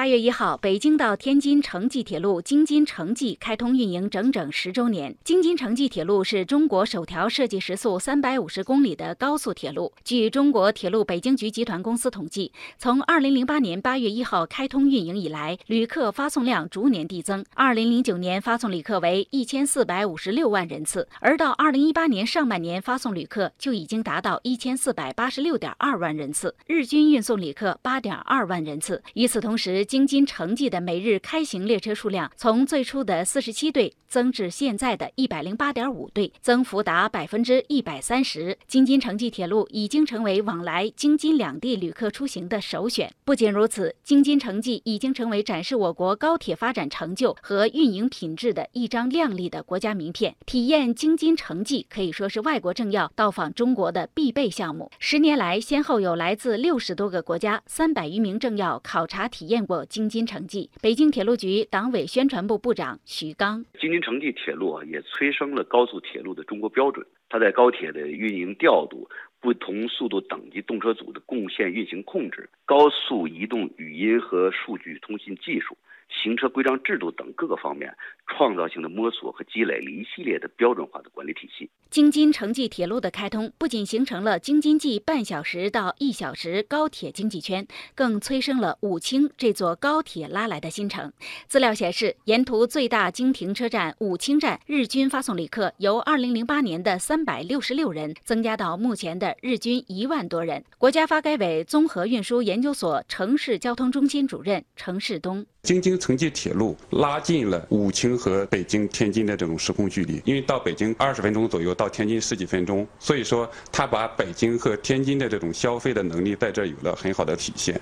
[0.00, 5.14] 八月一号，北京到天津城际铁路京津城际开通运营整整十周年。
[5.22, 9.92] 京津城际铁路是中国首条设计时速三百五十公里的高速铁路。
[10.02, 17.44] 据中国铁路北京局集团公司统计，从二零零八年八月一号开通运营以来，旅客发送量逐年递增。
[17.52, 29.02] 二零零九年发送旅客为一千四百五十六万人次，而到二零一八年上半年发送旅客就已经达到一千四百八十六点二万人次，日均运送旅客八点二万人次。
[29.12, 38.56] 与此同时，京津城际的每日开行列车数量从最初的四十七对增至现在的一百零八点五对，增幅达百分之一百三十。
[38.68, 43.12] 京津城际铁路已经成为往来京津两地旅客出行的首选。
[43.24, 50.36] 不仅如此，京津城际已经成为展示我国高铁发展成就和运营品质的一张亮丽的国家名片。
[50.46, 54.88] 体验京津城际可以说是外国政要到访中国的必备项目。
[55.00, 60.70] 十年来，先后有来自六十多个国家、三百余名政要考察体验过京津城际。
[60.80, 67.06] 北京铁路局党委宣传部部长徐刚：京津城际铁路啊，也催生了高速铁路的中国标准。
[67.28, 69.08] 它在高铁的运营调度、
[69.40, 75.76] 不同速度等级动车组的共线运行控制、高速移动语音和数据通信技术。
[76.10, 77.96] 行车规章制度等各个方面，
[78.26, 81.70] 创造性的摸索和积累了一系列的标准化的管理体系。
[81.88, 91.12] 京津城际铁路的开通，不仅形成了京津冀半小时到一小时高铁经济圈，更催生了武清这座高铁拉来的新城。
[91.46, 100.64] 资料显示，沿途最大经停车站武清站日均发送旅客由2008年的366人增加到目前的日均一万多人。
[100.78, 105.44] 国家发改委综合运输研究所城市交通中心主任程世东。
[105.62, 117.78] 京津城际铁路拉近了武清和北京、天津的这种时空距离，因为到北京二十分钟左右，到天津十几分钟，所以说它把北京和天津的这种消费的能力在这有了很好的体现。